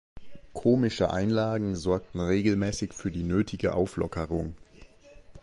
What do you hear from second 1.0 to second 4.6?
Einlagen sorgten regelmäßig für die nötige Auflockerung.